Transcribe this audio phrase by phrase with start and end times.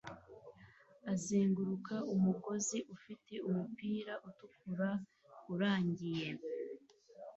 [1.13, 4.89] azenguruka umugozi ufite umupira utukura
[5.53, 6.27] urangiye